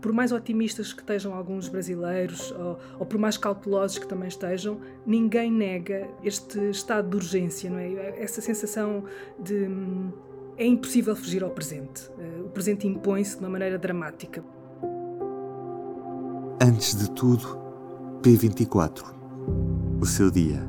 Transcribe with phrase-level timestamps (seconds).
[0.00, 4.80] por mais otimistas que estejam alguns brasileiros, ou, ou, por mais cautelosos que também estejam,
[5.04, 8.22] ninguém nega este estado de urgência, não é?
[8.22, 9.04] Essa sensação
[9.38, 10.10] de hum,
[10.56, 12.10] é impossível fugir ao presente.
[12.18, 14.42] Eh, o presente impõe-se de uma maneira dramática.
[16.60, 17.58] Antes de tudo,
[18.22, 19.04] P24.
[20.00, 20.66] O seu dia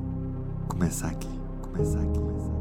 [0.67, 1.29] começa aqui,
[1.61, 2.58] começa aqui.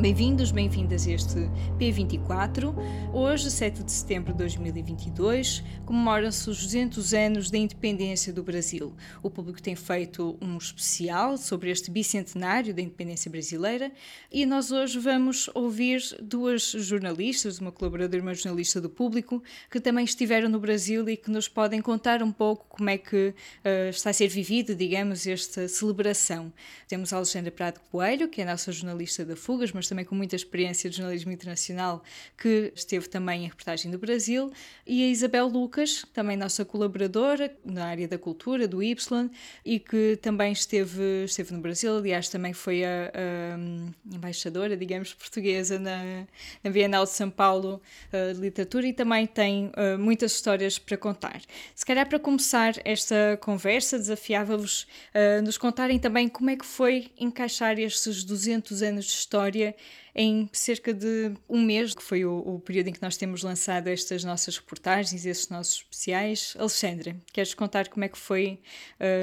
[0.00, 2.74] Bem-vindos, bem-vindas a este P24.
[3.12, 8.94] Hoje, 7 de setembro de 2022, comemoram-se os 200 anos da independência do Brasil.
[9.22, 13.92] O público tem feito um especial sobre este bicentenário da independência brasileira
[14.32, 19.80] e nós hoje vamos ouvir duas jornalistas, uma colaboradora e uma jornalista do público, que
[19.80, 23.34] também estiveram no Brasil e que nos podem contar um pouco como é que
[23.66, 26.50] uh, está a ser vivido, digamos, esta celebração.
[26.88, 30.14] Temos a Alexandra Prado Coelho, que é a nossa jornalista da Fugas, mas também com
[30.14, 32.02] muita experiência de jornalismo internacional,
[32.38, 34.50] que esteve também em reportagem do Brasil,
[34.86, 39.30] e a Isabel Lucas, também nossa colaboradora na área da cultura, do Y,
[39.64, 45.78] e que também esteve, esteve no Brasil, aliás, também foi a, a embaixadora, digamos, portuguesa
[45.78, 46.26] na,
[46.62, 50.96] na Bienal de São Paulo uh, de Literatura e também tem uh, muitas histórias para
[50.96, 51.40] contar.
[51.74, 57.10] Se calhar para começar esta conversa, desafiava-vos uh, nos contarem também como é que foi
[57.18, 59.74] encaixar estes 200 anos de história
[60.14, 63.88] em cerca de um mês, que foi o, o, período em que nós temos lançado
[63.88, 66.54] estas nossas reportagens, estes nossos especiais.
[66.58, 68.60] Alexandra, queres contar como é que foi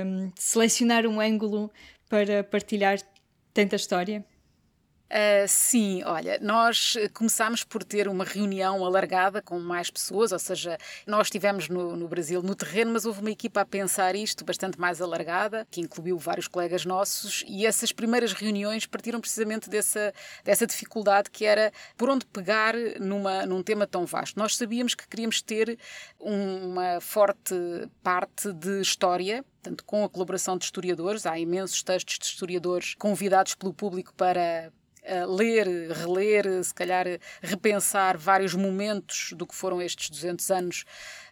[0.06, 1.72] um, selecionar um ângulo
[2.10, 3.00] para partilhar
[3.54, 4.26] tanta história?
[5.08, 10.78] Uh, sim, olha, nós começámos por ter uma reunião alargada com mais pessoas, ou seja,
[11.06, 14.78] nós estivemos no, no, Brasil no terreno, mas houve uma equipa a pensar isto bastante
[14.78, 20.68] mais alargada, que incluiu vários colegas nossos, e essas primeiras reuniões partiram precisamente dessa, dessa
[20.68, 24.38] dificuldade que era por onde pegar numa, num tema tão vasto.
[24.38, 25.80] Nós sabíamos que queríamos ter
[26.20, 27.56] um, uma forte
[28.04, 33.56] parte de história, portanto, com a colaboração de historiadores, há imensos textos de historiadores convidados
[33.56, 34.70] pelo público para
[35.28, 37.06] ler, reler, se calhar
[37.42, 40.86] repensar vários momentos do que foram estes 200 anos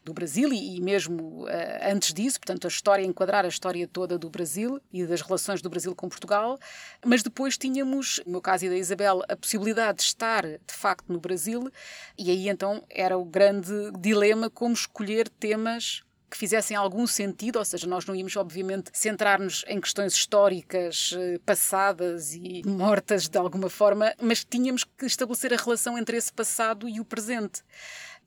[0.05, 1.47] do Brasil e, mesmo uh,
[1.91, 5.69] antes disso, portanto, a história, enquadrar a história toda do Brasil e das relações do
[5.69, 6.59] Brasil com Portugal,
[7.03, 11.11] mas depois tínhamos, no meu caso e da Isabel, a possibilidade de estar de facto
[11.11, 11.71] no Brasil,
[12.17, 17.65] e aí então era o grande dilema como escolher temas que fizessem algum sentido, ou
[17.65, 23.69] seja, nós não íamos, obviamente, centrar-nos em questões históricas eh, passadas e mortas de alguma
[23.69, 27.63] forma, mas tínhamos que estabelecer a relação entre esse passado e o presente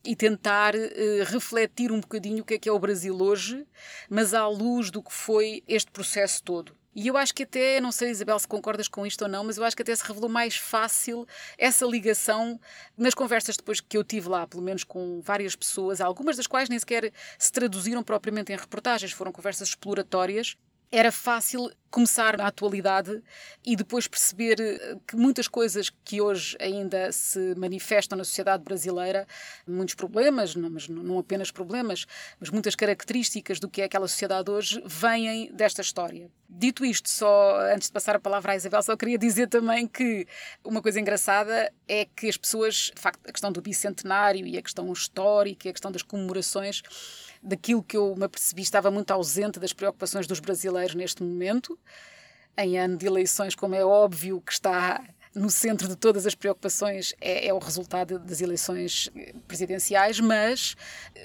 [0.03, 3.67] e tentar uh, refletir um bocadinho o que é que é o Brasil hoje,
[4.09, 6.78] mas à luz do que foi este processo todo.
[7.01, 9.57] E eu acho que até, não sei Isabel se concordas com isto ou não, mas
[9.57, 11.25] eu acho que até se revelou mais fácil
[11.57, 12.59] essa ligação
[12.97, 16.67] nas conversas depois que eu tive lá, pelo menos com várias pessoas, algumas das quais
[16.67, 20.57] nem sequer se traduziram propriamente em reportagens, foram conversas exploratórias
[20.91, 23.21] era fácil começar na atualidade
[23.65, 29.27] e depois perceber eh, que muitas coisas que hoje ainda se manifestam na sociedade brasileira,
[29.67, 32.05] muitos problemas, não, mas não apenas problemas,
[32.39, 36.29] mas muitas características do que é aquela sociedade hoje, vêm desta história.
[36.47, 40.27] Dito isto, só antes de passar a palavra à Isabel, só queria dizer também que
[40.63, 44.61] uma coisa engraçada é que as pessoas, de facto, a questão do bicentenário e a
[44.61, 46.81] questão histórica a questão das comemorações
[47.41, 51.77] daquilo que eu me apercebi estava muito ausente das preocupações dos brasileiros neste momento.
[52.57, 55.01] Em ano de eleições, como é óbvio que está
[55.33, 59.09] no centro de todas as preocupações é, é, o resultado das eleições
[59.47, 60.75] presidenciais, mas,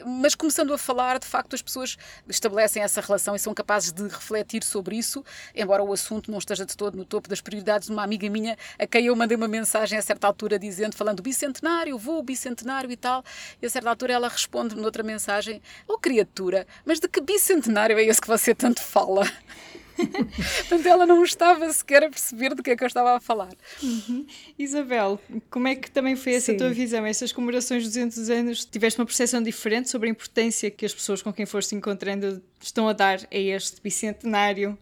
[0.05, 1.97] mas começando a falar, de facto, as pessoas
[2.29, 6.67] estabelecem essa relação e são capazes de refletir sobre isso, embora o assunto não esteja
[6.67, 7.89] de todo no topo das prioridades.
[7.89, 11.99] Uma amiga minha, a quem eu mandei uma mensagem a certa altura dizendo, falando bicentenário,
[11.99, 13.25] vou bicentenário e tal,
[13.61, 18.05] e a certa altura ela responde noutra mensagem: Oh criatura, mas de que bicentenário é
[18.05, 19.25] esse que você tanto fala?
[20.69, 23.53] Portanto, ela não estava sequer a perceber do que é que eu estava a falar.
[23.83, 24.27] Uhum.
[24.59, 26.59] Isabel, como é que também foi essa Sim.
[26.59, 27.05] tua visão?
[27.07, 31.23] Essas comemorações de 200 anos, tiveste uma percepção diferente sobre a importância que as pessoas
[31.23, 34.77] com quem foste encontrando estão a dar a este bicentenário?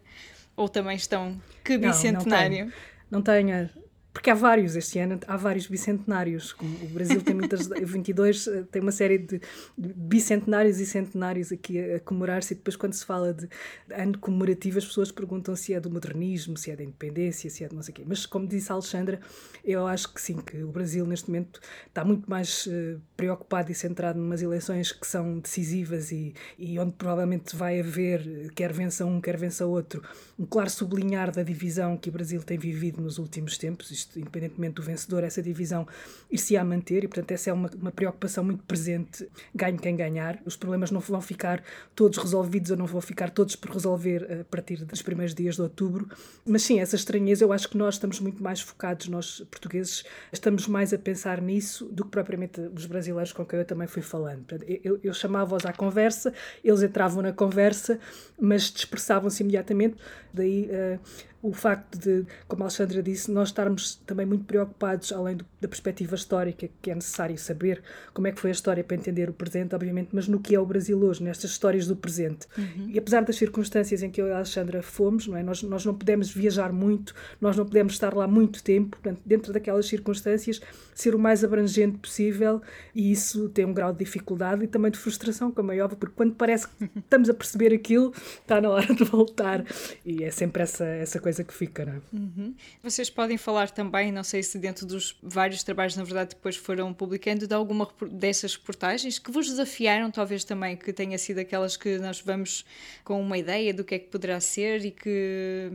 [0.55, 1.41] Ou também estão.
[1.63, 2.65] Que bicentenário?
[3.09, 3.43] Não, não tenho.
[3.45, 3.82] Não tenho
[4.13, 6.55] porque há vários este ano, há vários bicentenários.
[6.61, 9.41] O Brasil tem muitas, 22 eh, tem uma série de
[9.75, 13.49] bicentenários e centenários aqui a, comemorar-se, e depois, quando se fala de
[13.91, 17.67] ano comemorativo, as pessoas perguntam se é do modernismo, se é da independência, se é
[17.67, 18.03] de não sei o quê.
[18.05, 19.19] Mas, como disse a Alexandra,
[19.65, 23.75] eu acho que sim, que o Brasil neste momento está muito mais uh, preocupado e
[23.75, 29.19] centrado numas eleições que são decisivas e, e onde provavelmente vai haver, quer vença um,
[29.19, 30.03] quer vença outro,
[30.37, 34.81] um claro sublinhar da divisão que o Brasil tem vivido nos últimos tempos independentemente do
[34.81, 35.87] vencedor, essa divisão
[36.31, 40.39] ir-se a manter e, portanto, essa é uma, uma preocupação muito presente, ganhe quem ganhar.
[40.45, 41.63] Os problemas não vão ficar
[41.95, 45.61] todos resolvidos ou não vão ficar todos por resolver a partir dos primeiros dias de
[45.61, 46.07] outubro,
[46.45, 50.67] mas sim, essa estranheza, eu acho que nós estamos muito mais focados, nós portugueses, estamos
[50.67, 54.45] mais a pensar nisso do que propriamente os brasileiros com quem eu também fui falando.
[54.83, 56.33] Eu, eu chamava-os à conversa,
[56.63, 57.99] eles entravam na conversa,
[58.39, 59.95] mas dispersavam-se imediatamente,
[60.33, 60.99] daí uh,
[61.43, 65.67] o facto de, como a Alexandra disse, nós estarmos também muito preocupados, além do, da
[65.67, 69.33] perspectiva histórica, que é necessário saber como é que foi a história para entender o
[69.33, 72.47] presente, obviamente, mas no que é o Brasil hoje, nestas histórias do presente.
[72.57, 72.89] Uhum.
[72.89, 75.43] E apesar das circunstâncias em que eu e a Alexandra fomos, não é?
[75.43, 79.51] nós, nós não pudemos viajar muito, nós não pudemos estar lá muito tempo, portanto, dentro
[79.51, 80.61] daquelas circunstâncias,
[80.95, 82.61] ser o mais abrangente possível,
[82.95, 86.15] e isso tem um grau de dificuldade e também de frustração, como é óbvio, porque
[86.15, 89.65] quando parece que estamos a perceber aquilo, está na hora de voltar.
[90.05, 92.01] E é sempre essa, essa coisa coisa que fica, não é?
[92.13, 92.55] Uhum.
[92.83, 96.93] Vocês podem falar também, não sei se dentro dos vários trabalhos, na verdade, depois foram
[96.93, 101.97] publicando, de alguma dessas reportagens que vos desafiaram, talvez também, que tenha sido aquelas que
[101.97, 102.63] nós vamos
[103.03, 105.71] com uma ideia do que é que poderá ser e que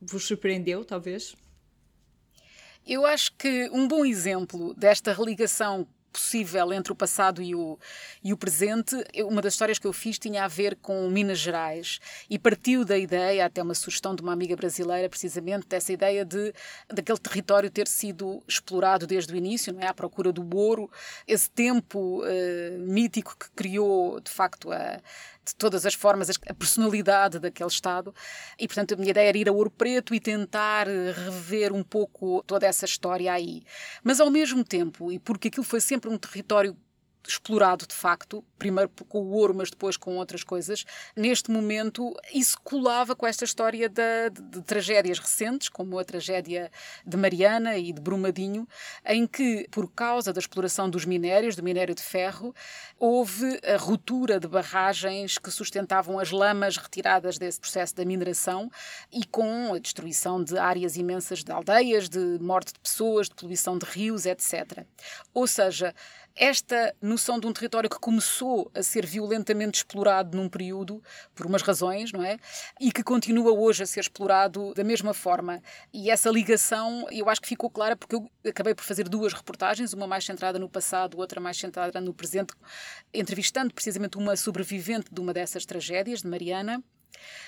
[0.00, 1.36] vos surpreendeu, talvez?
[2.86, 7.78] Eu acho que um bom exemplo desta religação possível entre o passado e o,
[8.22, 8.96] e o presente.
[9.24, 12.96] Uma das histórias que eu fiz tinha a ver com Minas Gerais e partiu da
[12.96, 16.52] ideia, até uma sugestão de uma amiga brasileira, precisamente dessa ideia de
[16.92, 19.86] daquele território ter sido explorado desde o início, não é?
[19.86, 20.90] À procura do ouro,
[21.26, 25.00] esse tempo uh, mítico que criou, de facto, a,
[25.48, 28.14] de todas as formas a personalidade daquele Estado.
[28.58, 32.42] E, portanto, a minha ideia era ir a Ouro Preto e tentar rever um pouco
[32.46, 33.62] toda essa história aí.
[34.02, 36.76] Mas, ao mesmo tempo, e porque aquilo foi sempre um território
[37.28, 40.84] explorado de facto, primeiro com o ouro, mas depois com outras coisas.
[41.14, 46.70] Neste momento, isso colava com esta história de, de, de, tragédias recentes, como a tragédia
[47.06, 48.66] de Mariana e de Brumadinho,
[49.04, 52.54] em que, por causa da exploração dos minérios, do minério de ferro,
[52.98, 58.70] houve a ruptura de barragens que sustentavam as lamas retiradas desse processo da mineração
[59.12, 63.76] e com a destruição de áreas imensas de aldeias, de morte de pessoas, de poluição
[63.76, 64.86] de rios, etc.
[65.34, 65.94] Ou seja,
[66.38, 71.02] esta noção de um território que começou a ser violentamente explorado num período,
[71.34, 72.38] por umas razões, não é?
[72.80, 75.60] E que continua hoje a ser explorado da mesma forma.
[75.92, 79.92] E essa ligação, eu acho que ficou clara porque eu acabei por fazer duas reportagens,
[79.92, 82.54] uma mais centrada no passado, outra mais centrada no presente,
[83.12, 86.82] entrevistando precisamente uma sobrevivente de uma dessas tragédias, de Mariana,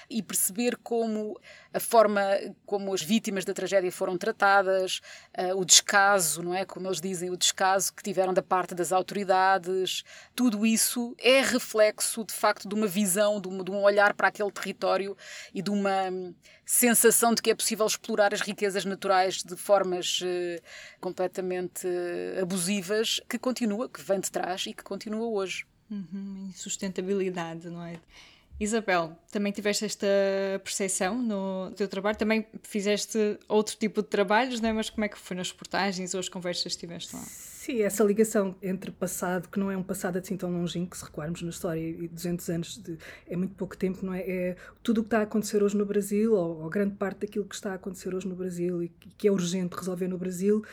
[0.08, 1.38] e perceber como
[1.72, 2.20] a forma
[2.66, 5.00] como as vítimas da tragédia foram tratadas,
[5.38, 6.64] uh, o descaso, não é?
[6.64, 10.02] Como eles dizem, o descaso que tiveram da parte das autoridades,
[10.34, 14.28] tudo isso é reflexo, de facto, de uma visão, de um, de um olhar para
[14.28, 15.16] aquele território
[15.54, 16.34] e de uma hum,
[16.66, 20.62] sensação de que é possível explorar as riquezas naturais de formas uh,
[21.00, 25.66] completamente uh, abusivas, que continua, que vem de trás e que continua hoje.
[25.90, 27.98] Uhum, sustentabilidade, não é?
[28.60, 30.06] Isabel, também tiveste esta
[30.62, 32.18] percepção no teu trabalho?
[32.18, 34.72] Também fizeste outro tipo de trabalhos, não é?
[34.74, 37.24] mas como é que foi nas reportagens ou as conversas que tiveste lá?
[37.60, 41.42] Sim, essa ligação entre passado, que não é um passado assim tão longínquo, se recuarmos
[41.42, 42.96] na história, e 200 anos de,
[43.28, 44.20] é muito pouco tempo, não é?
[44.20, 47.44] É tudo o que está a acontecer hoje no Brasil, ou, ou, grande parte daquilo
[47.44, 50.64] que está a acontecer hoje no Brasil e que é urgente resolver no Brasil,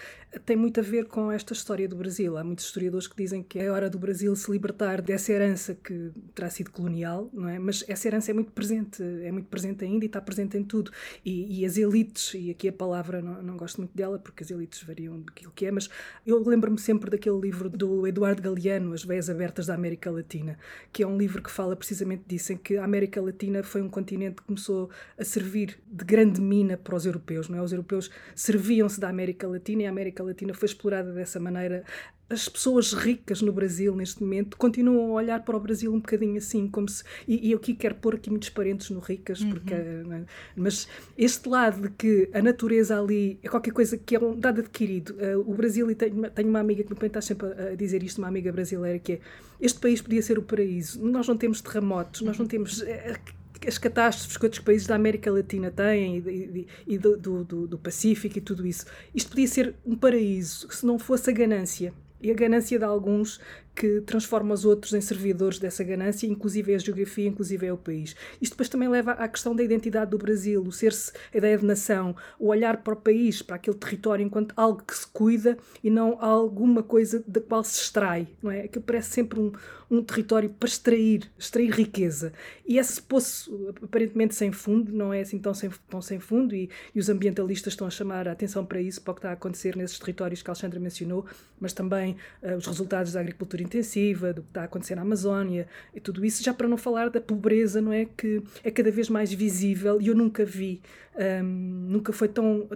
[0.46, 2.38] tem muito a ver com esta história do Brasil.
[2.38, 6.12] Há muitos historiadores que dizem que é hora do Brasil se libertar dessa herança que
[6.36, 7.58] terá sido colonial, não é?
[7.58, 10.92] Mas essa herança é muito presente, é muito presente ainda e está presente em tudo.
[11.26, 14.52] E, e as elites, e aqui a palavra não, não gosto muito dela porque as
[14.52, 15.90] elites variam daquilo que é, mas
[16.26, 20.58] eu lembro-me lembro-me sempre daquele livro do Eduardo Galeano, As Veias Abertas da América Latina,
[20.94, 23.90] que é um livro que fala precisamente disso, em que a América Latina foi um
[23.90, 27.50] continente que começou a servir de grande mina para os europeus.
[27.50, 27.62] Não é?
[27.62, 31.84] Os europeus serviam-se da América Latina e a América Latina foi explorada dessa maneira
[32.30, 36.38] as pessoas ricas no Brasil neste momento continuam a olhar para o Brasil um bocadinho
[36.38, 37.04] assim, como se.
[37.28, 39.74] E, e eu aqui quero pôr aqui muitos parentes no ricas, porque.
[39.74, 40.14] Uhum.
[40.14, 40.26] É?
[40.56, 44.60] Mas este lado de que a natureza ali é qualquer coisa que é um dado
[44.60, 45.12] adquirido.
[45.12, 48.18] Uh, o Brasil, e tenho, tenho uma amiga que me está sempre a, dizer isto,
[48.18, 49.20] uma amiga brasileira, que é
[49.62, 51.04] este país podia ser o paraíso.
[51.04, 52.50] Nós não temos terremotos, nós não uhum.
[52.50, 52.82] temos.
[52.82, 57.68] Uh, as catástrofes que outros países da América Latina têm e, e, e do, do,
[57.68, 58.86] do, Pacífico e tudo isso.
[59.16, 63.40] Isto podia ser um paraíso se não fosse a ganância e a ganância de alguns
[63.78, 67.78] que transforma os outros em servidores dessa ganância, inclusive é a geografia, inclusive é o
[67.78, 68.16] país.
[68.42, 71.64] Isto depois também leva à questão da identidade do Brasil, o ser-se a ideia de
[71.64, 75.92] nação, o olhar para o país, para aquele território enquanto algo que se cuida e
[75.92, 78.62] não alguma coisa da qual se extrai, não é?
[78.62, 79.52] Aquilo parece sempre um,
[79.92, 82.34] um território para extrair, extrair riqueza.
[82.66, 86.68] E esse poço, aparentemente sem fundo, não é assim tão sem, tão sem fundo, e,
[86.96, 89.34] e os ambientalistas estão a chamar a atenção para isso, para o que está a
[89.34, 91.26] acontecer nesses territórios que a Alexandra mencionou,
[91.60, 95.68] mas também uh, os resultados da agricultura intensiva, do que está a acontecer na Amazónia
[95.94, 98.06] e tudo isso, já para não falar da pobreza, não é?
[98.06, 100.82] Que é cada vez mais visível e eu nunca vi,
[101.16, 101.44] um,
[101.90, 102.68] nunca foi tão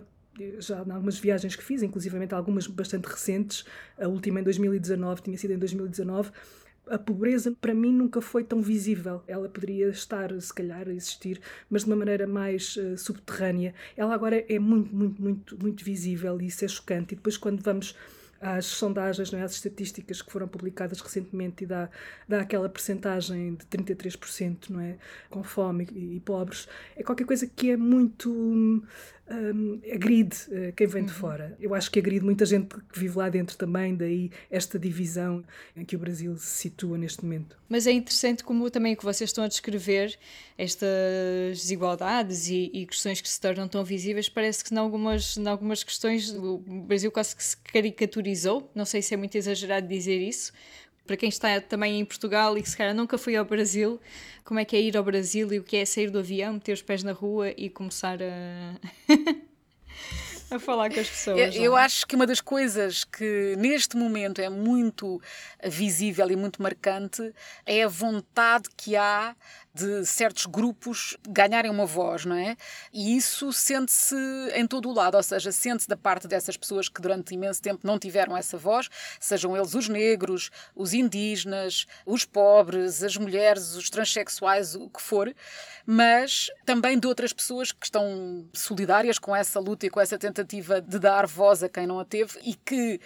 [0.59, 3.65] já em algumas viagens que fiz, inclusivamente algumas bastante recentes,
[3.99, 6.31] a última em 2019, tinha sido em 2019,
[6.89, 9.21] a pobreza para mim nunca foi tão visível.
[9.27, 13.73] Ela poderia estar, se calhar, a existir, mas de uma maneira mais uh, subterrânea.
[13.95, 17.13] Ela agora é muito, muito, muito, muito visível e isso é chocante.
[17.13, 17.95] E depois, quando vamos
[18.41, 19.43] às sondagens, não é?
[19.43, 21.89] às estatísticas que foram publicadas recentemente e dá,
[22.27, 24.97] dá aquela percentagem de 33% não é?
[25.29, 28.83] com fome e, e pobres, é qualquer coisa que é muito
[29.31, 31.17] um, agride uh, quem vem de uhum.
[31.17, 31.57] fora.
[31.59, 35.43] Eu acho que agride muita gente que vive lá dentro também, daí esta divisão
[35.75, 37.57] em que o Brasil se situa neste momento.
[37.69, 40.17] Mas é interessante como também o que vocês estão a descrever,
[40.57, 45.47] estas desigualdades e, e, questões que se tornam tão visíveis, parece que em algumas, em
[45.47, 50.19] algumas questões o Brasil quase que se caricaturizou, não sei se é muito exagerado dizer
[50.19, 50.51] isso,
[51.05, 53.99] para quem está também em Portugal e que se calhar nunca foi ao Brasil,
[54.43, 56.73] como é que é ir ao Brasil e o que é sair do avião, meter
[56.73, 58.75] os pés na rua e começar a.
[60.55, 61.55] a falar com as pessoas.
[61.55, 65.21] Eu, eu, acho que uma das coisas que neste momento é muito
[65.65, 67.33] visível e muito marcante
[67.65, 69.35] é a vontade que há
[69.73, 72.57] de certos grupos ganharem uma voz, não é?
[72.91, 74.15] E isso sente-se
[74.53, 77.85] em todo o lado, ou seja, sente-se da parte dessas pessoas que durante imenso tempo
[77.85, 83.89] não tiveram essa voz, sejam eles os negros, os indígenas, os pobres, as mulheres, os
[83.89, 85.33] transexuais, o que for,
[85.85, 90.81] mas também de outras pessoas que estão solidárias com essa luta e com essa tentativa
[90.81, 92.99] de dar voz a quem não a teve e que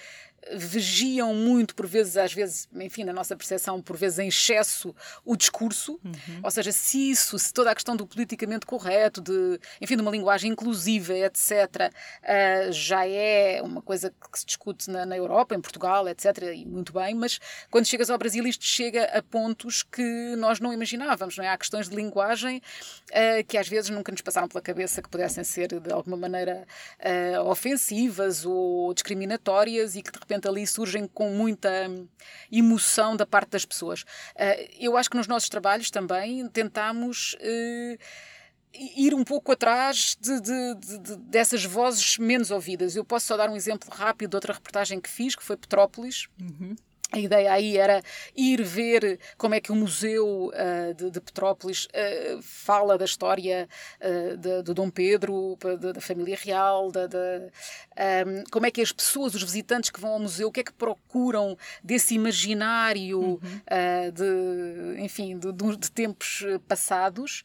[0.54, 5.36] vigiam muito, por vezes, às vezes, enfim, na nossa percepção, por vezes em excesso, o
[5.36, 6.00] discurso.
[6.04, 6.40] Uhum.
[6.44, 10.12] Ou seja, se isso, se toda a questão do politicamente correto, de, enfim, de uma
[10.12, 15.62] linguagem inclusiva, etc., uh, já é uma coisa que se discute na, na, Europa, em
[15.62, 17.40] Portugal, etc., e muito bem, mas
[17.72, 21.50] quando chegas ao Brasil, isto chega a pontos que nós não imaginávamos, não é?
[21.50, 25.44] Há questões de linguagem uh, que às vezes nunca nos passaram pela cabeça que pudessem
[25.44, 26.68] ser, de alguma maneira,
[27.00, 31.70] uh, ofensivas ou discriminatórias e que, de repente, repente ali surgem com muita
[32.51, 34.01] emoção da parte das pessoas.
[34.01, 37.36] Uh, eu acho que nos nossos trabalhos também tentamos.
[37.36, 37.98] Uh,
[38.98, 42.94] ir um pouco atrás de, de, de, dessas vozes menos ouvidas.
[42.94, 46.27] Eu posso só dar um exemplo rápido de outra reportagem que fiz, que foi Petrópolis.
[46.42, 46.75] Uhum.
[47.12, 48.01] A ideia aí era
[48.35, 53.69] ir ver como é que o Museu uh, de, de, Petrópolis uh, fala da história
[54.01, 55.55] uh, de, de, Dom Pedro,
[55.93, 57.00] da família real, de,
[58.27, 60.63] um, como é que as pessoas, os visitantes que vão ao museu, o que é
[60.63, 63.39] que procuram desse imaginário uhum.
[64.13, 67.43] de, enfim, de, de tempos passados.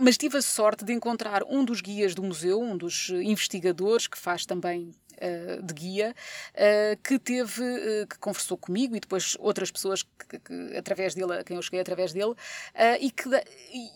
[0.00, 4.16] mas tive a sorte de encontrar um dos guias do museu, um dos investigadores que
[4.16, 6.14] faz também uh, de guia
[6.54, 11.34] uh, que teve, uh, que conversou comigo e depois outras pessoas que, que, através dele,
[11.34, 12.34] a quem eu cheguei através dele,
[13.00, 13.28] e que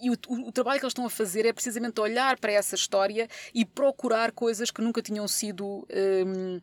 [0.03, 0.15] e o,
[0.47, 4.33] o, trabalho que eles estão a fazer é precisamente olhar para essa história e procurar
[4.33, 6.61] coisas que nunca tinham sido um,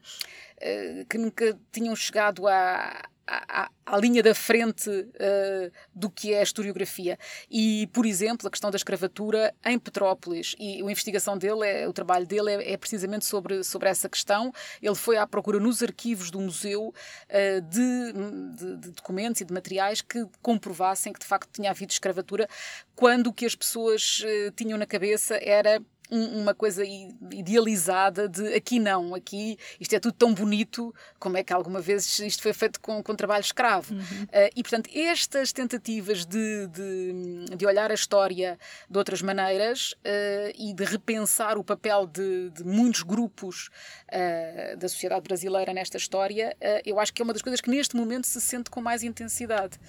[1.10, 6.44] que nunca tinham chegado a à, à, linha da frente uh, do que é a
[6.44, 7.18] historiografia.
[7.50, 10.56] E, por exemplo, a questão da escravatura em Petrópolis.
[10.58, 14.52] E a investigação dele, é, o trabalho dele é, é precisamente sobre, sobre essa questão.
[14.82, 19.54] Ele foi à procura nos arquivos do museu uh, de, de, de, documentos e de
[19.54, 22.48] materiais que comprovassem que de facto tinha havido escravatura,
[22.96, 25.80] quando o que as pessoas uh, tinham na cabeça era
[26.12, 31.44] um, uma coisa idealizada de aqui não, aqui isto é tudo tão bonito, como é
[31.44, 33.94] que alguma vez isto foi feito com, com trabalho escravo.
[33.94, 34.02] Uhum.
[34.02, 38.58] Uh, e, portanto, estas tentativas de, de, de, olhar a história
[38.90, 43.70] de outras maneiras uh, e de repensar o papel de, de muitos grupos
[44.08, 47.96] uh, da sociedade brasileira nesta história, eu acho que é uma das coisas que neste
[47.96, 49.80] momento se sente com mais intensidade.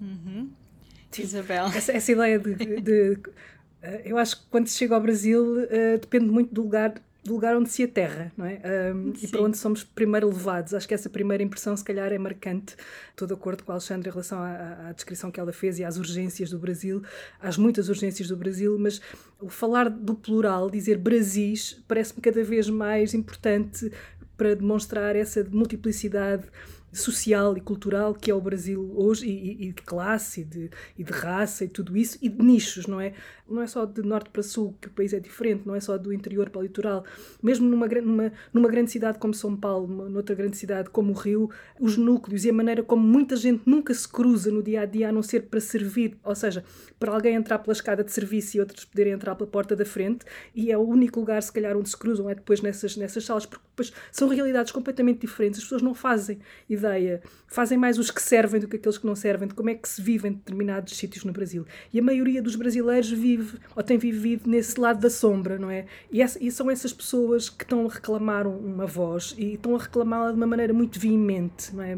[0.00, 0.50] Uhum.
[1.16, 1.66] Isabel.
[1.74, 3.18] Essa, essa ideia de, de
[4.04, 6.94] eu acho que quando se chega ao Brasil uh, depende muito do lugar,
[7.24, 8.60] do lugar onde se aterra, não é?
[8.94, 10.74] Um, e para onde somos primeiro levados.
[10.74, 12.74] Acho que essa primeira impressão, se calhar, é marcante.
[13.10, 15.84] Estou de acordo com a Alexandra em relação à, à, descrição que ela fez e
[15.84, 17.02] às urgências do Brasil,
[17.40, 19.00] às muitas urgências do Brasil, mas
[19.40, 23.92] o falar do plural, dizer Brasis, parece-me cada vez mais importante
[24.36, 26.44] para demonstrar essa multiplicidade
[26.92, 31.04] social e cultural que é o Brasil hoje, e, e de classe, e de, e
[31.04, 33.12] de, raça, e tudo isso, e de nichos, não é?
[33.48, 35.96] Não é só de norte para sul que o país é diferente, não é só
[35.96, 37.04] do interior para o litoral.
[37.42, 41.50] Mesmo numa, numa, numa grande cidade como São Paulo, noutra grande cidade como o Rio,
[41.80, 45.08] os núcleos e a maneira como muita gente nunca se cruza no dia a dia,
[45.08, 46.64] a não ser para servir, ou seja,
[46.98, 50.24] para alguém entrar pela escada de serviço e outros poderem entrar pela porta da frente,
[50.54, 53.46] e é o único lugar, se calhar, onde se cruzam, é depois nessas, nessas salas,
[53.46, 56.38] porque depois são realidades completamente diferentes, as pessoas não fazem
[56.78, 59.74] ideia, fazem mais os que servem do que aqueles que não servem, de como é
[59.74, 61.66] que se vive em determinados sítios no Brasil.
[61.92, 65.86] E a maioria dos brasileiros vive ou tem vivido nesse lado da sombra, não é?
[66.10, 69.78] E, essa, e são essas pessoas que estão a reclamar uma voz e estão a
[69.78, 71.96] reclamá-la de uma maneira muito veemente, não é?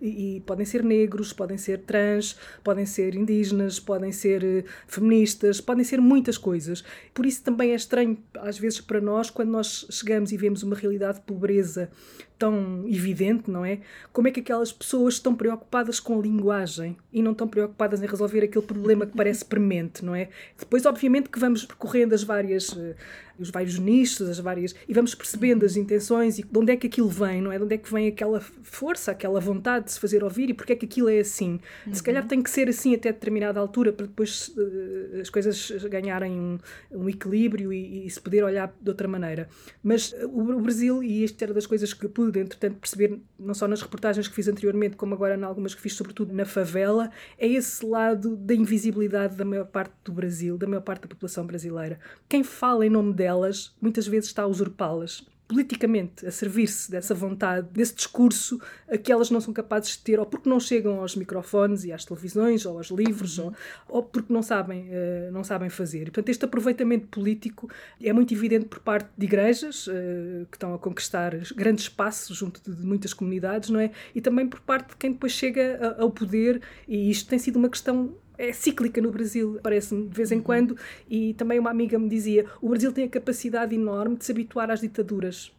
[0.00, 5.60] E, e, podem ser negros, podem ser trans, podem ser indígenas, podem ser uh, feministas,
[5.60, 6.84] podem ser muitas coisas.
[7.12, 10.76] Por isso também é estranho, às vezes, para nós, quando nós chegamos e vemos uma
[10.76, 11.90] realidade de pobreza
[12.38, 13.80] tão evidente, não é?
[14.12, 18.06] Como é que aquelas pessoas estão preocupadas com a linguagem e não estão preocupadas em
[18.06, 20.28] resolver aquele problema que parece premente, não é?
[20.58, 22.94] Depois, obviamente, que vamos percorrendo as várias eh,
[23.42, 24.74] os vários nichos, as várias.
[24.88, 27.58] e vamos percebendo as intenções e de onde é que aquilo vem, não é?
[27.58, 30.72] De onde é que vem aquela força, aquela vontade de se fazer ouvir e porque
[30.72, 31.60] é que aquilo é assim.
[31.86, 31.94] Uhum.
[31.94, 36.32] Se calhar tem que ser assim até determinada altura para depois uh, as coisas ganharem
[36.32, 36.58] um,
[36.90, 39.48] um equilíbrio e, e, se poder olhar de outra maneira.
[39.82, 43.54] Mas uh, o, Brasil, e isto era das coisas que eu pude, entretanto, perceber, não
[43.54, 47.10] só nas reportagens que fiz anteriormente, como agora em algumas que fiz, sobretudo na favela,
[47.38, 51.46] é esse lado da invisibilidade da maior parte do Brasil, da maior parte da população
[51.46, 51.98] brasileira.
[52.28, 57.68] Quem fala em nome delas muitas vezes está a usurpá-las politicamente, a servir-se dessa vontade,
[57.72, 58.58] desse discurso
[58.88, 61.92] a que elas não são capazes de ter, ou porque não chegam aos microfones e
[61.92, 63.52] às televisões, ou aos livros, ou,
[63.86, 66.02] ou porque não sabem, uh, não sabem fazer.
[66.02, 67.68] E, portanto, este aproveitamento político
[68.02, 72.62] é muito evidente por parte de igrejas, uh, que estão a conquistar grandes espaços junto
[72.62, 73.90] de, de, muitas comunidades, não é?
[74.14, 77.56] E também por parte de quem depois chega a, ao poder, e isto tem sido
[77.58, 80.42] uma questão é cíclica no Brasil, parece-me, de vez em uhum.
[80.42, 80.76] quando.
[81.08, 84.70] E também uma amiga me dizia: o Brasil tem a capacidade enorme de se habituar
[84.70, 85.52] às ditaduras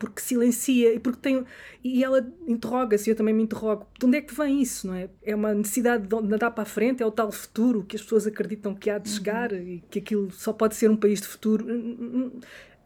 [0.00, 1.44] porque silencia e porque tem
[1.84, 5.08] e ela interroga-se eu também me interrogo de onde é que vem isso não é
[5.22, 8.26] é uma necessidade de andar para a frente é o tal futuro que as pessoas
[8.26, 9.58] acreditam que há de chegar uhum.
[9.58, 11.64] e que aquilo só pode ser um país de futuro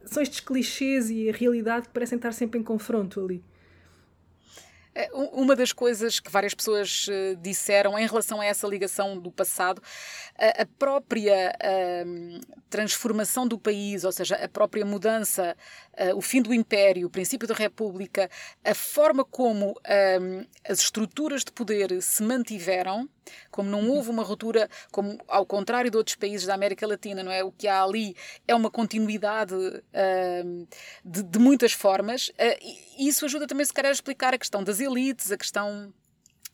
[0.05, 3.43] são estes clichês e a realidade que parecem estar sempre em confronto ali
[5.33, 9.81] uma das coisas que várias pessoas eh, disseram em relação a essa ligação do passado,
[10.37, 11.57] a própria
[12.07, 15.57] hum, transformação do país, ou seja, a própria mudança,
[15.97, 18.29] eh, o fim do Império, o princípio da República,
[18.65, 19.71] a forma como
[20.21, 23.09] hum, as estruturas de poder se mantiveram,
[23.51, 27.33] como não houve uma ruptura, como ao contrário de outros países da América Latina, não
[27.33, 27.43] é?
[27.43, 28.17] O que há ali
[28.47, 30.67] é uma continuidade hum,
[31.05, 32.31] de, de, muitas formas.
[32.39, 32.59] Eh,
[32.99, 35.93] e isso ajuda também, se calhar, a explicar a questão das elites, a questão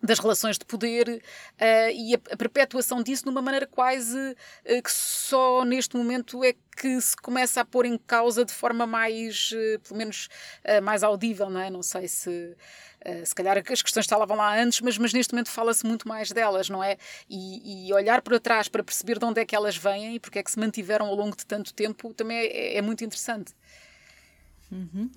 [0.07, 4.83] das relações de poder uh, e a, a, perpetuação disso de uma maneira quase uh,
[4.83, 9.51] que só neste momento é que se começa a pôr em causa de forma mais,
[9.53, 10.29] uh, pelo menos,
[10.83, 11.71] mais audível, não é?
[11.71, 12.55] Não sei se.
[13.25, 16.69] se calhar as questões estavam lá antes, mas, mas neste momento fala-se muito mais delas,
[16.69, 16.99] não é?
[17.31, 20.39] E, e, olhar para trás para perceber de onde é que elas vêm e porque
[20.39, 23.55] é que se mantiveram ao longo de tanto tempo também é, é muito interessante.
[24.71, 25.11] Uhum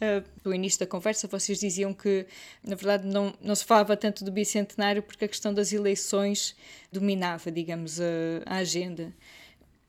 [0.00, 2.26] uh, no início da conversa, vocês diziam que,
[2.62, 6.56] na verdade, não, não se falava tanto do bicentenário porque a questão das eleições
[6.92, 8.04] dominava, digamos, a,
[8.46, 9.12] a agenda.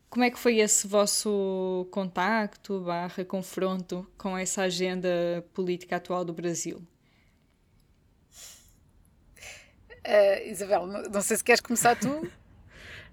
[0.09, 6.33] Como é que foi esse vosso contacto, barra, confronto com essa agenda política atual do
[6.33, 6.81] Brasil?
[10.05, 12.31] Uh, Isabel, não sei se queres começar tu.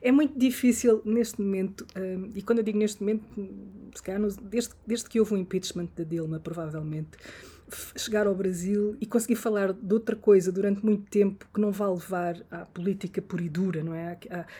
[0.02, 3.24] É muito difícil neste momento, um, e quando eu digo neste momento,
[3.94, 7.10] se calhar desde, desde que houve o um impeachment da Dilma, provavelmente,
[7.96, 11.88] chegar ao Brasil e conseguir falar de outra coisa durante muito tempo que não vá
[11.88, 14.18] levar à política pura e dura, não é?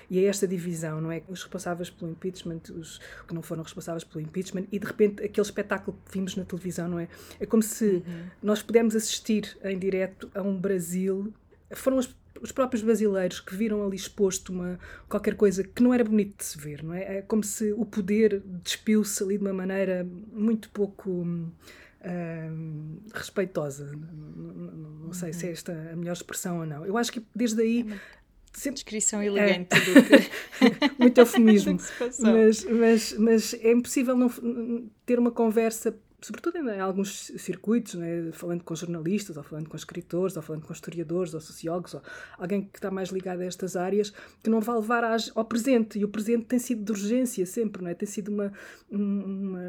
[0.09, 1.23] e a esta divisão, não é?
[1.29, 5.45] Os responsáveis pelo impeachment, os que não foram responsáveis pelo impeachment, e de repente aquele
[5.45, 7.09] espetáculo que vimos na televisão, não é?
[7.39, 8.03] É como se uhum.
[8.43, 11.33] nós pudéssemos assistir em direto a um Brasil.
[11.73, 16.05] Foram as os próprios brasileiros que viram ali exposto uma, qualquer coisa que não era
[16.05, 17.19] bonito de se ver, não é?
[17.19, 23.93] É como se o poder despiu-se ali de uma maneira muito pouco uh, respeitosa.
[23.93, 25.35] Não, não, não sei uhum.
[25.35, 26.87] se é esta a melhor expressão ou não.
[26.87, 27.87] Eu acho que desde aí.
[27.91, 28.75] É Sempre...
[28.75, 29.81] Descrição elegante é.
[29.81, 30.03] do
[30.93, 31.03] que...
[31.03, 31.79] muito eufemismo.
[32.21, 34.31] mas, mas, mas é impossível não
[35.07, 40.37] ter uma conversa sobretudo em, alguns circuitos, né, falando com jornalistas, ou falando com escritores,
[40.37, 42.03] ou falando com historiadores, ou sociólogos, ou
[42.39, 45.05] alguém que está mais ligado a estas áreas, que não vai levar
[45.35, 45.99] ao presente.
[45.99, 47.95] E o presente tem sido de urgência sempre, não é?
[47.95, 48.53] Tem sido uma.
[48.91, 49.61] uma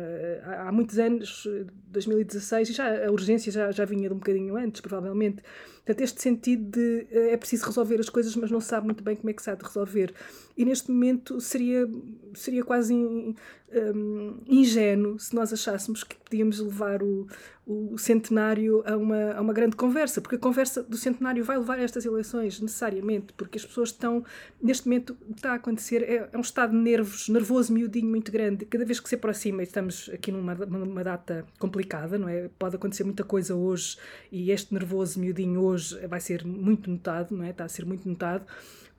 [0.68, 1.48] há muitos anos,
[1.88, 5.42] 2016, e já a urgência já, já vinha de um bocadinho antes, provavelmente.
[5.86, 9.30] Portanto, este sentido de é preciso resolver as coisas, mas não sabe muito bem como
[9.30, 10.14] é que se há de resolver.
[10.58, 11.86] E neste momento seria,
[12.34, 13.36] seria quase in,
[13.74, 17.28] um, ingênuo se nós achássemos que podíamos levar o,
[17.66, 21.80] o centenário a uma, a uma grande conversa, porque a conversa do centenário vai levar
[21.80, 24.24] a estas eleições, necessariamente, porque as pessoas estão,
[24.62, 28.66] neste momento, está a acontecer, é, é um estado de nervos, nervoso, miudinho, muito grande.
[28.66, 32.50] Cada vez que se aproxima, e estamos aqui numa, numa data complicada, não é?
[32.60, 33.98] Pode acontecer muita coisa hoje
[34.30, 37.52] e este nervoso, miudinho, hoje vai ser muito notado, não é?
[37.52, 38.46] Está a ser muito notado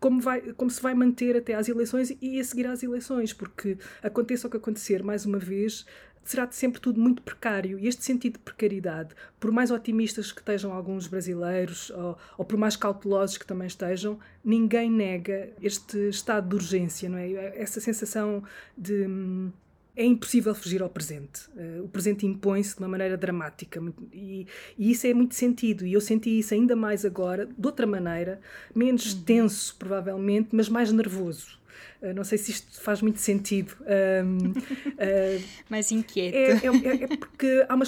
[0.05, 3.79] como, vai, como se vai manter até às eleições e a seguir às eleições, porque
[4.03, 5.87] aconteça o que acontecer, mais uma vez,
[6.31, 7.79] será sempre tudo muito precário.
[7.79, 12.59] E este sentido de precariedade, por mais otimistas que estejam alguns brasileiros, ou, ou, por
[12.59, 17.33] mais cautelosos que também estejam, ninguém nega este estado de urgência, não é?
[17.61, 18.43] Essa sensação
[18.77, 19.53] de hum,
[19.97, 21.49] é impossível fugir ao presente.
[21.55, 23.81] Uh, o presente impõe-se de uma maneira dramática
[24.13, 25.87] e, e, isso é muito sentido.
[25.87, 28.41] E eu senti isso ainda mais agora, de outra maneira,
[28.75, 29.23] menos uhum.
[29.23, 31.59] tenso, provavelmente, mas mais nervoso.
[32.01, 33.77] Uh, não sei se isto faz muito sentido.
[33.83, 36.35] Um, uh, Mais inquieto.
[36.35, 37.85] É, é, é, porque há uma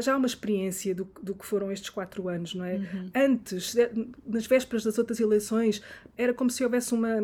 [0.00, 2.74] já há uma experiência do, do que foram estes quatro anos, não é?
[2.74, 3.10] Uhum.
[3.14, 3.74] Antes,
[4.26, 5.82] nas vésperas das outras eleições,
[6.16, 7.16] era como se houvesse uma,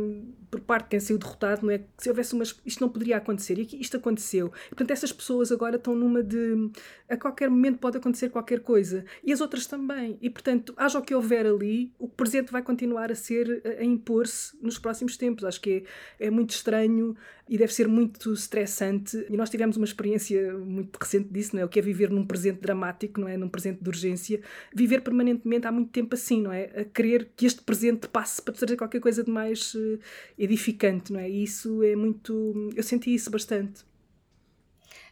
[0.50, 1.80] por parte de quem saiu derrotado, não é?
[1.96, 2.42] Se houvesse uma.
[2.42, 3.58] Isto não poderia acontecer.
[3.58, 4.52] E isto aconteceu.
[4.66, 6.70] E, portanto, essas pessoas agora estão numa de.
[7.08, 9.04] A qualquer momento pode acontecer qualquer coisa.
[9.22, 10.18] E as outras também.
[10.20, 13.62] E, portanto, haja o que houver ali, o presente vai continuar a ser.
[13.64, 15.44] a, a impor-se nos próximos tempos.
[15.44, 15.84] Acho que
[16.18, 17.16] é muito estranho
[17.48, 19.26] e deve ser muito estressante.
[19.28, 21.64] E nós tivemos uma experiência muito recente disso, não é?
[21.64, 23.36] O que é viver num presente dramático, não é?
[23.36, 24.40] Num presente de urgência.
[24.74, 26.64] Viver permanentemente há muito tempo assim, não é?
[26.80, 29.98] A querer que este presente passe para trazer qualquer coisa de mais uh,
[30.38, 31.28] edificante, não é?
[31.28, 32.70] E isso é muito.
[32.76, 33.84] Eu senti isso bastante.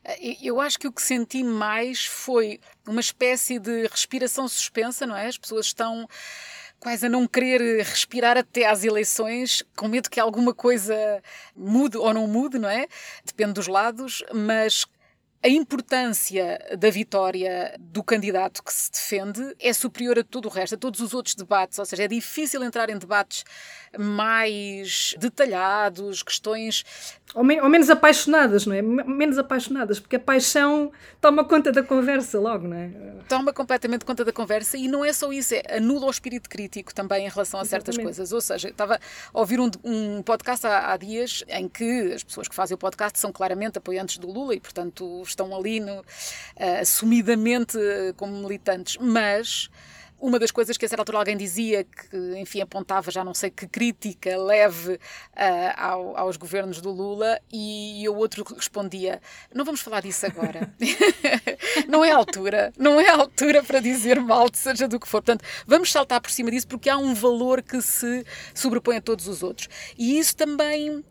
[0.04, 5.16] Eh, eu acho que o que senti mais foi uma espécie de respiração suspensa, não
[5.16, 5.26] é?
[5.26, 6.08] As pessoas estão
[6.80, 10.94] quase a não querer respirar até às eleições, com medo que alguma coisa
[11.56, 12.86] mude ou não mude, não é?
[13.24, 14.86] Depende dos lados, mas
[15.42, 20.74] a importância da vitória do candidato que se defende é superior a todo o resto,
[20.74, 21.79] a todos os outros debates.
[21.79, 23.44] Ou seja, é difícil entrar em debates
[23.96, 26.85] mais detalhados, questões.
[27.35, 28.83] Ou, ou, menos apaixonadas, não é?
[28.83, 32.90] Menos apaixonadas, porque a paixão toma conta da conversa logo, não é?
[33.29, 36.92] Toma completamente conta da conversa e não é só isso, é anula o espírito crítico
[36.94, 38.16] também em relação a certas Exatamente.
[38.16, 38.33] coisas.
[38.33, 38.98] Ou seja, estava
[39.33, 42.79] a ouvir um, um podcast há, há, dias em que as pessoas que fazem o
[42.79, 46.04] podcast são claramente apoiantes do Lula e, portanto, estão ali no, uh,
[46.80, 47.78] assumidamente
[48.16, 49.70] como militantes, mas
[50.20, 53.50] uma das coisas que a certa altura alguém dizia, que enfim apontava já não sei
[53.50, 54.98] que crítica leve uh,
[55.76, 59.22] ao, aos governos do Lula, e o outro respondia:
[59.54, 60.72] Não vamos falar disso agora.
[61.88, 65.22] não é altura, não é altura para dizer mal, seja do que for.
[65.22, 69.28] Portanto, vamos saltar por cima disso porque há um valor que se sobrepõe a todos
[69.28, 69.68] os outros.
[69.96, 71.04] E isso também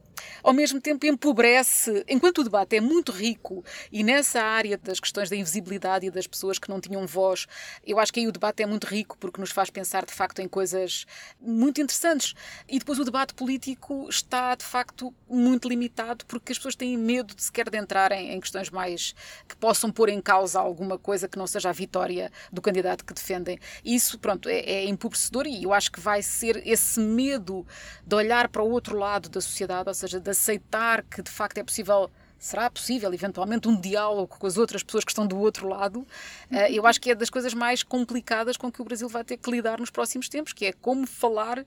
[0.43, 5.29] ao mesmo tempo empobrece, enquanto o debate é muito rico e nessa área das questões
[5.29, 7.47] da invisibilidade e das pessoas que não tinham voz,
[7.85, 10.39] eu acho que aí o debate é muito rico porque nos faz pensar de facto
[10.39, 11.05] em coisas
[11.39, 12.33] muito interessantes.
[12.67, 17.35] E depois o debate político está de facto muito limitado porque as pessoas têm medo
[17.35, 19.13] de sequer de entrar em, questões mais
[19.47, 23.13] que possam pôr em causa alguma coisa que não seja a vitória do candidato que
[23.13, 23.59] defendem.
[23.83, 27.65] Isso, pronto, é, é empobrecedor e eu acho que vai ser esse medo
[28.05, 31.31] de olhar para o outro lado da sociedade, ou seja, seja, de aceitar que de
[31.31, 35.39] facto é possível será possível eventualmente um diálogo com as outras pessoas que estão do
[35.39, 39.09] outro lado, uh, eu acho que é das coisas mais complicadas com que o Brasil
[39.09, 41.65] vai ter que lidar nos próximos tempos, que é como falar,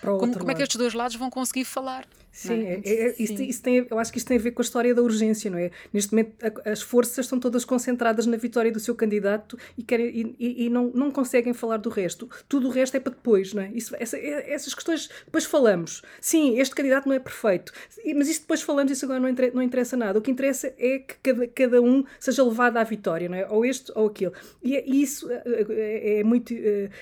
[0.00, 2.06] como, como é que estes dois lados vão conseguir falar.
[2.32, 2.80] Sim, é?
[2.82, 4.94] É, é, isso, isso, tem, eu acho que isto tem a ver com a história
[4.94, 5.70] da urgência, não é?
[5.92, 10.34] Neste momento, a, as forças estão todas concentradas na vitória do seu candidato e, querem,
[10.40, 12.28] e, e, não, não conseguem falar do resto.
[12.48, 13.70] Tudo o resto é para depois, não é?
[13.74, 16.02] Isso, essa, é, essas questões depois falamos.
[16.22, 17.70] Sim, este candidato não é perfeito,
[18.16, 20.18] mas isso depois falamos, isso agora não interessa, não interessa nada.
[20.18, 23.46] O que interessa é que cada, cada um seja levado à vitória, não é?
[23.50, 24.32] Ou este ou aquele.
[24.62, 26.54] E, isso é, é, muito.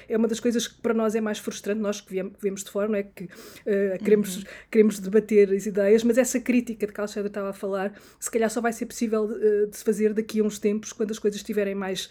[0.09, 2.89] É uma das coisas que para nós é mais frustrante, nós que vemos de fora,
[2.89, 3.05] não é?
[3.05, 4.43] Que uh, queremos, uhum.
[4.71, 5.20] queremos debater
[5.55, 8.61] as ideias, mas essa crítica de que a Alexandra estava a falar, se calhar só
[8.61, 11.75] vai ser possível uh, de se fazer daqui a uns tempos, quando as coisas estiverem
[11.75, 12.11] mais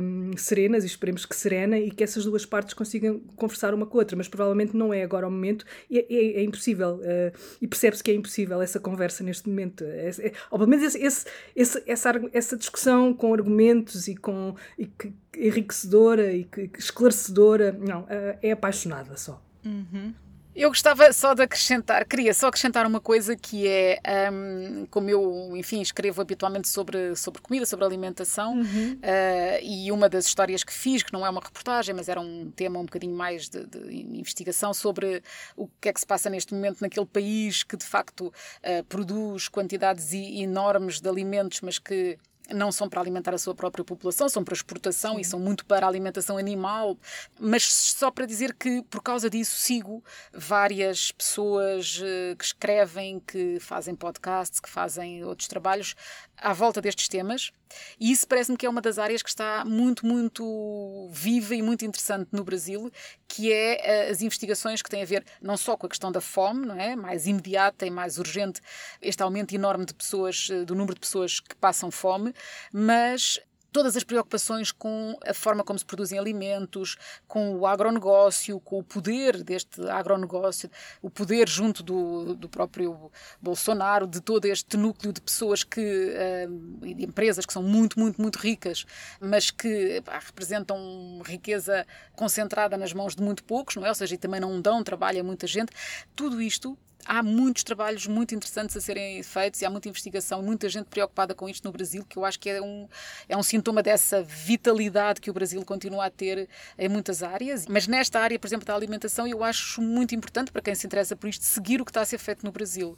[0.00, 3.98] um, serenas, e esperemos que serena, e que essas duas partes consigam conversar uma com
[3.98, 7.38] a outra, mas provavelmente não é agora o momento, e é, é, é impossível, uh,
[7.60, 9.84] e percebe-se que é impossível essa conversa neste momento.
[9.84, 14.54] É, é, ou pelo menos esse, esse, esse, essa, essa discussão com argumentos e com
[14.78, 19.42] e que, enriquecedora e que, esclarecedora, não, uh, é apaixonada só.
[19.64, 20.14] Uhum.
[20.58, 25.56] Eu gostava só de acrescentar, queria só acrescentar uma coisa que é, um, como eu,
[25.56, 28.94] enfim, escrevo habitualmente sobre, sobre comida, sobre alimentação, uhum.
[28.94, 32.50] uh, e uma das histórias que fiz, que não é uma reportagem, mas era um
[32.50, 35.22] tema um bocadinho mais de, de investigação sobre
[35.56, 39.46] o que é que se passa neste momento naquele país que de facto uh, produz
[39.46, 42.18] quantidades enormes de alimentos, mas que
[42.54, 45.20] não são para alimentar a sua própria população, são para exportação Sim.
[45.20, 46.96] e são muito para a alimentação animal,
[47.38, 53.58] mas só para dizer que por causa disso sigo várias pessoas uh, que escrevem, que
[53.60, 55.94] fazem podcasts, que fazem outros trabalhos
[56.40, 57.52] à volta destes temas.
[58.00, 61.84] E isso parece-me que é uma das áreas que está muito, muito viva e muito
[61.84, 62.90] interessante no Brasil,
[63.26, 66.20] que é uh, as investigações que têm a ver não só com a questão da
[66.20, 66.96] fome, não é?
[66.96, 68.60] mais imediata e mais urgente,
[69.02, 72.32] este aumento enorme de pessoas, uh, do número de pessoas que passam fome,
[72.72, 73.38] mas
[73.78, 76.96] todas as preocupações com a forma como se produzem alimentos,
[77.28, 80.68] com o agronegócio, com o poder deste agronegócio,
[81.00, 83.08] o poder junto do, do próprio
[83.40, 88.00] Bolsonaro, de todo este núcleo de pessoas que, uh, e de empresas que são muito,
[88.00, 88.84] muito, muito ricas,
[89.20, 91.86] mas que pá, representam riqueza
[92.16, 93.90] concentrada nas mãos de muito poucos, não é?
[93.90, 95.70] Ou seja, e também não dão trabalho a muita gente.
[96.16, 96.76] Tudo isto
[97.08, 101.34] há muitos trabalhos muito interessantes a serem feitos e há muita investigação, muita gente preocupada
[101.34, 102.86] com isto no Brasil, que eu acho que é um,
[103.26, 106.46] é um sintoma dessa vitalidade que o Brasil continua a ter
[106.78, 107.66] em muitas áreas.
[107.66, 111.16] Mas nesta área, por exemplo, da alimentação, eu acho muito importante para quem se interessa
[111.16, 112.96] por isto seguir o que está a ser feito no Brasil.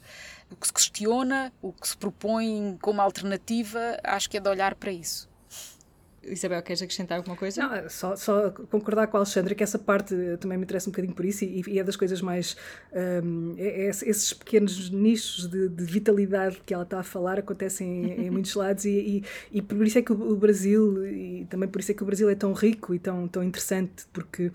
[0.51, 4.75] O que se questiona, o que se propõe como alternativa, acho que é de olhar
[4.75, 5.30] para isso.
[6.23, 7.67] Isabel, queres acrescentar alguma coisa?
[7.67, 11.15] Não, só, só concordar com a Alexandra que essa parte também me interessa um bocadinho
[11.15, 12.55] por isso e, e é das coisas mais.
[12.93, 18.05] Um, é, é, esses pequenos nichos de, de, vitalidade que ela está a falar acontecem
[18.05, 21.67] em, em muitos lados e, e, e, por isso é que o, Brasil, e também
[21.67, 24.53] por isso é que o Brasil é tão rico e tão, tão interessante, porque uh,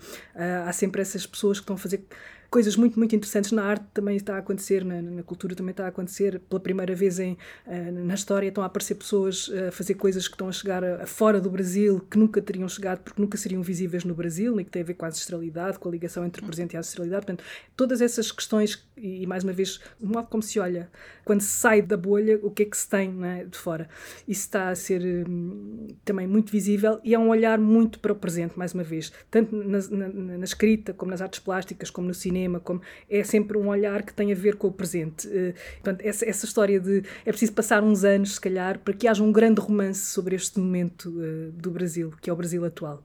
[0.65, 2.03] há sempre essas pessoas que estão a fazer
[2.49, 5.85] coisas muito, muito interessantes na arte também está a acontecer, na, na cultura também está
[5.85, 6.39] a acontecer.
[6.49, 7.33] Pela primeira vez em,
[7.65, 11.03] uh, na história estão a aparecer pessoas a fazer coisas que estão a chegar a,
[11.03, 14.63] a, fora do Brasil, que nunca teriam chegado porque nunca seriam visíveis no Brasil, e
[14.63, 16.79] que tem a ver com a ancestralidade, com a ligação entre o presente e a
[16.79, 17.25] ancestralidade.
[17.25, 17.43] Portanto,
[17.75, 20.89] todas essas questões, e, mais uma vez, o modo como se olha,
[21.25, 23.89] quando se sai da bolha, o que é que se tem né, de fora.
[24.27, 28.15] Isso está a ser hum, também muito visível e é um olhar muito para o
[28.15, 32.13] presente, mais uma vez, tanto na, na, na escrita, como nas artes plásticas, como no
[32.13, 35.27] cinema cinema, como é sempre um olhar que tem a ver com o presente.
[35.27, 39.07] Uh, portanto, essa, essa história de é preciso passar uns anos, se calhar, para que
[39.07, 43.03] haja um grande romance sobre este momento uh, do Brasil, que é o Brasil atual.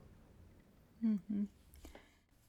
[1.03, 1.47] Uhum.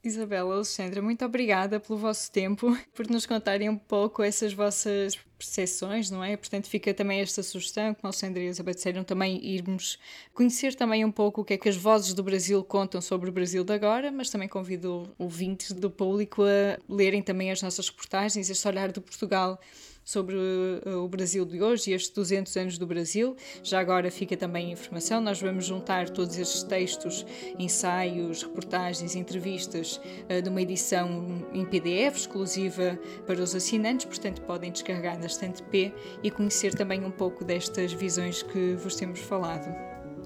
[0.05, 6.11] Isabela, Alexandra, muito obrigada pelo vosso tempo, por nos contarem um pouco essas vossas percepções,
[6.11, 6.37] não é?
[6.37, 9.99] Portanto, fica também esta sugestão, como Alexandra e Isabel disseram, também irmos
[10.35, 13.33] conhecer também um pouco o que é que as vozes do Brasil contam sobre o
[13.33, 18.51] Brasil de agora, mas também convido ouvintes do público a lerem também as nossas reportagens,
[18.51, 19.59] este olhar do Portugal
[20.05, 23.37] sobre eh, o Brasil de hoje e estes 200 anos do Brasil.
[23.63, 27.25] Já agora fica também a informação, nós vamos juntar todos estes textos,
[27.59, 34.71] ensaios, reportagens, entrevistas eh, de uma edição em PDF exclusiva para os assinantes, portanto podem
[34.71, 39.75] descarregar na estante P e conhecer também um pouco destas visões que vos temos falado.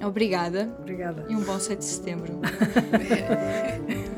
[0.03, 0.75] Obrigada.
[0.79, 1.27] Obrigada.
[1.29, 2.41] E um bom 7 de setembro.